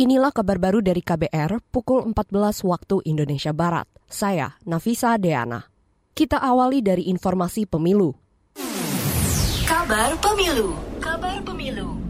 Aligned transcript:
Inilah 0.00 0.32
kabar 0.32 0.56
baru 0.56 0.80
dari 0.80 1.04
KBR 1.04 1.60
pukul 1.68 2.00
14 2.08 2.64
waktu 2.64 3.04
Indonesia 3.04 3.52
Barat. 3.52 3.84
Saya 4.08 4.56
Nafisa 4.64 5.20
Deana. 5.20 5.68
Kita 6.16 6.40
awali 6.40 6.80
dari 6.80 7.12
informasi 7.12 7.68
pemilu. 7.68 8.08
Kabar 9.68 10.16
pemilu. 10.16 10.72
Kabar 11.04 11.44
pemilu. 11.44 12.00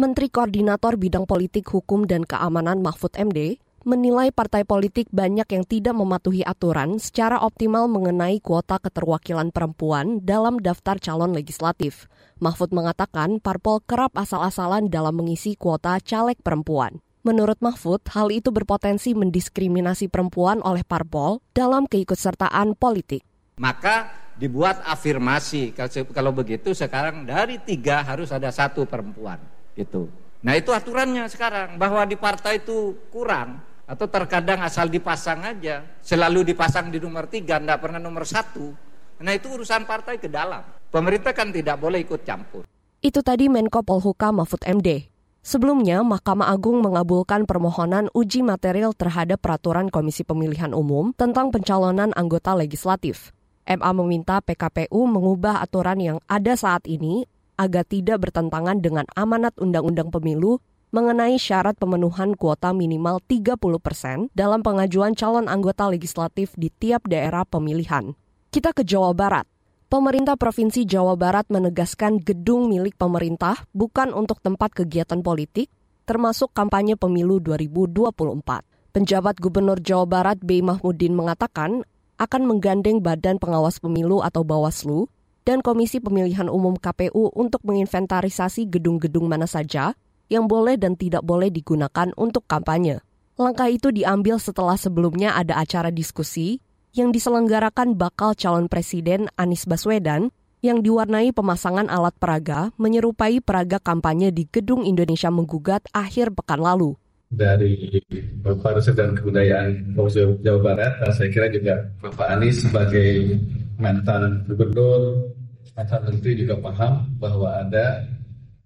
Menteri 0.00 0.32
Koordinator 0.32 0.96
Bidang 0.96 1.28
Politik, 1.28 1.68
Hukum, 1.76 2.08
dan 2.08 2.24
Keamanan 2.24 2.80
Mahfud 2.80 3.12
MD 3.20 3.60
menilai 3.84 4.32
partai 4.32 4.64
politik 4.64 5.12
banyak 5.12 5.44
yang 5.44 5.64
tidak 5.68 5.92
mematuhi 5.92 6.40
aturan 6.40 6.96
secara 6.96 7.40
optimal 7.44 7.84
mengenai 7.86 8.40
kuota 8.40 8.80
keterwakilan 8.80 9.52
perempuan 9.52 10.24
dalam 10.24 10.56
daftar 10.56 10.96
calon 10.96 11.36
legislatif. 11.36 12.08
Mahfud 12.40 12.72
mengatakan 12.72 13.38
parpol 13.38 13.84
kerap 13.84 14.16
asal-asalan 14.16 14.88
dalam 14.88 15.20
mengisi 15.20 15.54
kuota 15.54 16.00
caleg 16.00 16.40
perempuan. 16.40 17.04
Menurut 17.24 17.56
Mahfud, 17.64 18.04
hal 18.12 18.28
itu 18.28 18.52
berpotensi 18.52 19.16
mendiskriminasi 19.16 20.12
perempuan 20.12 20.60
oleh 20.60 20.84
parpol 20.84 21.40
dalam 21.56 21.88
keikutsertaan 21.88 22.76
politik. 22.76 23.24
Maka 23.56 24.12
dibuat 24.36 24.84
afirmasi, 24.84 25.72
kalau 26.12 26.36
begitu 26.36 26.76
sekarang 26.76 27.24
dari 27.24 27.60
tiga 27.64 28.04
harus 28.04 28.28
ada 28.28 28.52
satu 28.52 28.84
perempuan. 28.84 29.40
Gitu. 29.72 30.04
Nah 30.44 30.52
itu 30.52 30.68
aturannya 30.68 31.24
sekarang, 31.32 31.80
bahwa 31.80 32.04
di 32.04 32.20
partai 32.20 32.60
itu 32.60 33.08
kurang 33.08 33.73
atau 33.84 34.06
terkadang 34.08 34.64
asal 34.64 34.88
dipasang 34.88 35.44
aja 35.44 35.84
selalu 36.00 36.54
dipasang 36.54 36.88
di 36.88 36.98
nomor 37.00 37.28
tiga 37.28 37.60
tidak 37.60 37.80
pernah 37.84 38.00
nomor 38.00 38.24
satu. 38.24 38.72
Nah 39.20 39.32
itu 39.32 39.52
urusan 39.52 39.84
partai 39.84 40.18
ke 40.18 40.28
dalam. 40.28 40.64
Pemerintah 40.88 41.32
kan 41.36 41.52
tidak 41.52 41.80
boleh 41.80 42.02
ikut 42.02 42.24
campur. 42.24 42.64
Itu 43.04 43.20
tadi 43.20 43.52
Menko 43.52 43.84
Polhuka 43.84 44.32
Mahfud 44.32 44.64
MD 44.64 45.14
Sebelumnya, 45.44 46.00
Mahkamah 46.00 46.48
Agung 46.56 46.80
mengabulkan 46.80 47.44
permohonan 47.44 48.08
uji 48.16 48.40
material 48.40 48.96
terhadap 48.96 49.44
peraturan 49.44 49.92
Komisi 49.92 50.24
Pemilihan 50.24 50.72
Umum 50.72 51.12
tentang 51.12 51.52
pencalonan 51.52 52.16
anggota 52.16 52.56
legislatif. 52.56 53.28
MA 53.68 53.92
meminta 53.92 54.40
PKPU 54.40 55.04
mengubah 55.04 55.60
aturan 55.60 56.00
yang 56.00 56.18
ada 56.32 56.56
saat 56.56 56.88
ini 56.88 57.28
agar 57.60 57.84
tidak 57.84 58.24
bertentangan 58.24 58.80
dengan 58.80 59.04
amanat 59.12 59.52
Undang-Undang 59.60 60.16
Pemilu 60.16 60.64
mengenai 60.94 61.42
syarat 61.42 61.74
pemenuhan 61.74 62.38
kuota 62.38 62.70
minimal 62.70 63.18
30 63.26 63.58
persen 63.82 64.30
dalam 64.30 64.62
pengajuan 64.62 65.18
calon 65.18 65.50
anggota 65.50 65.90
legislatif 65.90 66.54
di 66.54 66.70
tiap 66.70 67.10
daerah 67.10 67.42
pemilihan. 67.42 68.14
Kita 68.54 68.70
ke 68.70 68.86
Jawa 68.86 69.10
Barat. 69.10 69.42
Pemerintah 69.90 70.38
Provinsi 70.38 70.86
Jawa 70.86 71.18
Barat 71.18 71.50
menegaskan 71.50 72.22
gedung 72.22 72.70
milik 72.70 72.94
pemerintah 72.94 73.66
bukan 73.74 74.14
untuk 74.14 74.38
tempat 74.38 74.70
kegiatan 74.70 75.18
politik, 75.18 75.66
termasuk 76.06 76.54
kampanye 76.54 76.94
pemilu 76.94 77.42
2024. 77.42 78.94
Penjabat 78.94 79.34
Gubernur 79.42 79.82
Jawa 79.82 80.06
Barat 80.06 80.38
B. 80.46 80.62
Mahmudin 80.62 81.18
mengatakan 81.18 81.82
akan 82.22 82.42
menggandeng 82.46 83.02
Badan 83.02 83.42
Pengawas 83.42 83.82
Pemilu 83.82 84.22
atau 84.22 84.46
Bawaslu 84.46 85.10
dan 85.42 85.58
Komisi 85.58 85.98
Pemilihan 85.98 86.46
Umum 86.46 86.78
KPU 86.78 87.34
untuk 87.34 87.66
menginventarisasi 87.66 88.70
gedung-gedung 88.70 89.26
mana 89.26 89.50
saja 89.50 89.98
yang 90.32 90.48
boleh 90.48 90.80
dan 90.80 90.96
tidak 90.96 91.24
boleh 91.24 91.52
digunakan 91.52 92.10
untuk 92.16 92.44
kampanye. 92.48 93.00
Langkah 93.34 93.66
itu 93.66 93.90
diambil 93.90 94.38
setelah 94.38 94.78
sebelumnya 94.78 95.34
ada 95.34 95.58
acara 95.58 95.90
diskusi 95.90 96.62
yang 96.94 97.10
diselenggarakan 97.10 97.98
bakal 97.98 98.38
calon 98.38 98.70
presiden 98.70 99.26
Anies 99.34 99.66
Baswedan 99.66 100.30
yang 100.64 100.80
diwarnai 100.80 101.34
pemasangan 101.34 101.90
alat 101.90 102.16
peraga 102.16 102.72
menyerupai 102.80 103.42
peraga 103.44 103.76
kampanye 103.82 104.32
di 104.32 104.48
Gedung 104.48 104.86
Indonesia 104.86 105.28
Menggugat 105.28 105.84
akhir 105.92 106.32
pekan 106.32 106.62
lalu. 106.62 106.96
Dari 107.34 107.98
Bapak 108.40 108.78
Riset 108.78 108.94
dan 108.94 109.18
Kebudayaan 109.18 109.98
Jawa 110.40 110.60
Barat, 110.62 111.02
saya 111.12 111.28
kira 111.34 111.50
juga 111.50 111.82
Bapak 111.98 112.38
Anies 112.38 112.62
sebagai 112.62 113.36
mantan 113.76 114.46
gubernur, 114.46 115.34
mantan 115.74 116.00
menteri 116.06 116.46
juga 116.46 116.54
paham 116.62 117.10
bahwa 117.18 117.58
ada 117.58 118.06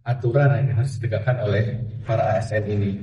aturan 0.08 0.56
yang 0.64 0.80
harus 0.80 0.96
ditegakkan 0.96 1.36
oleh 1.44 1.76
para 2.08 2.40
ASN 2.40 2.64
ini 2.64 2.96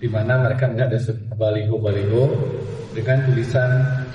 di 0.00 0.08
mana 0.08 0.40
mereka 0.40 0.64
melihat 0.70 0.96
ada 0.96 1.00
baliho-baliho 1.36 2.24
dengan 2.96 3.28
tulisan 3.28 3.70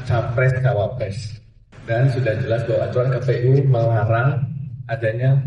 capres 0.09 0.57
cawapres 0.65 1.17
dan 1.85 2.09
sudah 2.09 2.33
jelas 2.41 2.65
bahwa 2.65 2.81
aturan 2.89 3.09
KPU 3.19 3.53
melarang 3.69 4.29
adanya 4.89 5.37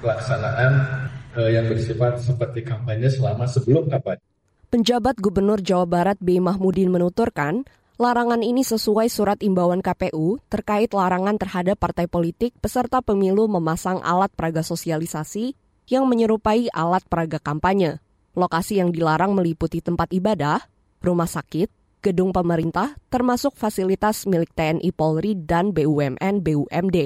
pelaksanaan 0.00 0.72
eh, 1.36 1.50
yang 1.58 1.66
bersifat 1.68 2.22
seperti 2.22 2.64
kampanye 2.64 3.10
selama 3.10 3.44
sebelum 3.44 3.90
kampanye. 3.90 4.22
Penjabat 4.70 5.18
Gubernur 5.22 5.62
Jawa 5.62 5.86
Barat 5.86 6.18
B. 6.18 6.42
Mahmudin 6.42 6.90
menuturkan, 6.90 7.62
larangan 7.94 8.42
ini 8.42 8.66
sesuai 8.66 9.06
surat 9.06 9.38
imbauan 9.38 9.82
KPU 9.82 10.42
terkait 10.50 10.90
larangan 10.90 11.38
terhadap 11.38 11.78
partai 11.78 12.10
politik 12.10 12.54
peserta 12.58 12.98
pemilu 13.02 13.46
memasang 13.46 14.02
alat 14.02 14.34
peraga 14.34 14.66
sosialisasi 14.66 15.54
yang 15.88 16.08
menyerupai 16.08 16.72
alat 16.72 17.04
peraga 17.08 17.40
kampanye. 17.40 18.00
Lokasi 18.34 18.82
yang 18.82 18.90
dilarang 18.90 19.32
meliputi 19.32 19.78
tempat 19.78 20.10
ibadah, 20.10 20.64
rumah 21.04 21.30
sakit, 21.30 21.70
gedung 22.04 22.34
pemerintah, 22.34 22.98
termasuk 23.08 23.56
fasilitas 23.56 24.28
milik 24.28 24.52
TNI 24.52 24.90
Polri 24.92 25.38
dan 25.38 25.72
BUMN 25.72 26.44
BUMD. 26.44 26.98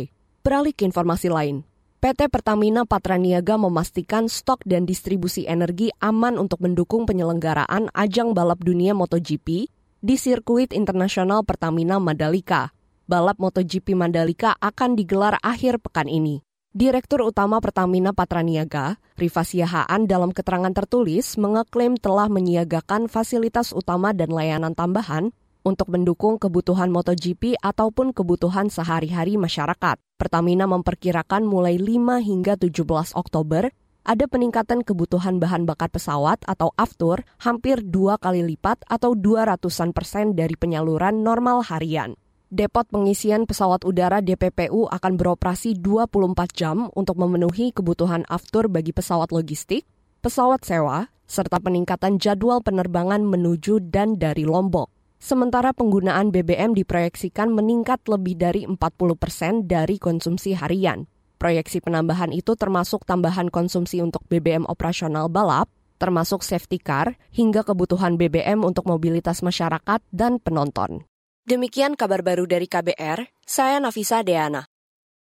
Beralih 0.43 0.73
ke 0.73 0.89
informasi 0.89 1.29
lain, 1.29 1.63
PT 1.99 2.31
Pertamina 2.31 2.87
Patraniaga 2.87 3.59
memastikan 3.59 4.31
stok 4.31 4.63
dan 4.63 4.87
distribusi 4.87 5.51
energi 5.51 5.91
aman 5.99 6.39
untuk 6.39 6.63
mendukung 6.63 7.05
penyelenggaraan 7.05 7.91
ajang 7.91 8.39
balap 8.39 8.63
dunia 8.63 8.95
MotoGP 8.95 9.67
di 9.99 10.15
sirkuit 10.15 10.71
internasional 10.71 11.43
Pertamina 11.43 11.99
Mandalika. 11.99 12.71
Balap 13.11 13.43
MotoGP 13.43 13.99
Mandalika 13.99 14.55
akan 14.63 14.95
digelar 14.95 15.43
akhir 15.43 15.83
pekan 15.83 16.07
ini. 16.07 16.48
Direktur 16.77 17.25
Utama 17.25 17.65
Pertamina 17.65 18.13
Patraniaga, 18.13 19.01
Riva 19.17 19.41
Siahaan 19.41 20.05
dalam 20.05 20.37
keterangan 20.37 20.69
tertulis 20.77 21.41
mengeklaim 21.41 21.97
telah 21.97 22.29
menyiagakan 22.29 23.09
fasilitas 23.09 23.73
utama 23.73 24.13
dan 24.13 24.29
layanan 24.29 24.77
tambahan 24.77 25.33
untuk 25.65 25.89
mendukung 25.89 26.37
kebutuhan 26.37 26.93
MotoGP 26.93 27.57
ataupun 27.65 28.13
kebutuhan 28.13 28.69
sehari-hari 28.69 29.41
masyarakat. 29.41 29.97
Pertamina 30.21 30.69
memperkirakan 30.69 31.49
mulai 31.49 31.81
5 31.81 32.21
hingga 32.21 32.61
17 32.61 33.17
Oktober 33.17 33.73
ada 34.05 34.25
peningkatan 34.29 34.85
kebutuhan 34.85 35.41
bahan 35.41 35.65
bakar 35.65 35.89
pesawat 35.89 36.45
atau 36.45 36.77
aftur 36.77 37.25
hampir 37.41 37.81
dua 37.81 38.21
kali 38.21 38.45
lipat 38.45 38.85
atau 38.93 39.17
200-an 39.17 39.97
persen 39.97 40.37
dari 40.37 40.53
penyaluran 40.53 41.25
normal 41.25 41.65
harian. 41.65 42.13
Depot 42.49 42.89
pengisian 42.89 43.45
pesawat 43.45 43.85
udara 43.85 44.25
DPPU 44.25 44.89
akan 44.89 45.21
beroperasi 45.21 45.77
24 45.85 46.49
jam 46.57 46.89
untuk 46.97 47.21
memenuhi 47.21 47.77
kebutuhan 47.77 48.25
aftur 48.25 48.73
bagi 48.73 48.97
pesawat 48.97 49.37
logistik, 49.37 49.85
pesawat 50.25 50.65
sewa, 50.65 51.13
serta 51.29 51.61
peningkatan 51.61 52.17
jadwal 52.17 52.65
penerbangan 52.65 53.21
menuju 53.21 53.93
dan 53.93 54.17
dari 54.17 54.49
Lombok. 54.49 54.89
Sementara 55.21 55.77
penggunaan 55.77 56.33
BBM 56.33 56.73
diproyeksikan 56.73 57.53
meningkat 57.53 58.01
lebih 58.09 58.41
dari 58.41 58.65
40 58.65 58.81
persen 59.21 59.69
dari 59.69 60.01
konsumsi 60.01 60.57
harian. 60.57 61.05
Proyeksi 61.37 61.85
penambahan 61.85 62.33
itu 62.33 62.57
termasuk 62.57 63.05
tambahan 63.05 63.53
konsumsi 63.53 64.01
untuk 64.01 64.25
BBM 64.33 64.65
operasional 64.65 65.29
balap, 65.29 65.69
termasuk 66.01 66.41
safety 66.41 66.81
car, 66.81 67.21
hingga 67.29 67.61
kebutuhan 67.61 68.17
BBM 68.17 68.65
untuk 68.65 68.89
mobilitas 68.89 69.45
masyarakat 69.45 70.01
dan 70.17 70.41
penonton. 70.41 71.05
Demikian 71.49 71.97
kabar 71.97 72.21
baru 72.21 72.45
dari 72.45 72.69
KBR, 72.69 73.25
saya 73.41 73.81
Nafisa 73.81 74.21
Deana. 74.21 74.69